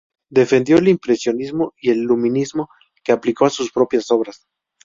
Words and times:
Defendió 0.31 0.79
el 0.79 0.87
impresionismo 0.87 1.75
y 1.79 1.91
el 1.91 1.99
luminismo, 2.01 2.69
que 3.03 3.11
aplicó 3.11 3.45
a 3.45 3.51
sus 3.51 3.71
propias 3.71 4.09
obras. 4.09 4.47